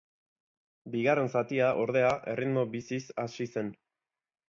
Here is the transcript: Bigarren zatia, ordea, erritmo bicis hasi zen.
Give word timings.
Bigarren 0.95 1.29
zatia, 1.35 1.69
ordea, 1.83 2.11
erritmo 2.35 2.67
bicis 2.75 3.03
hasi 3.27 3.51
zen. 3.55 3.75